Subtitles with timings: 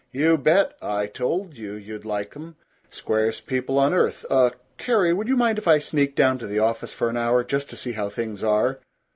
[0.11, 0.75] "You bet.
[0.81, 2.55] I told you you'd like 'em.
[2.89, 4.25] Squarest people on earth.
[4.31, 7.43] Uh, Carrie Would you mind if I sneaked down to the office for an hour,
[7.43, 8.79] just to see how things are?"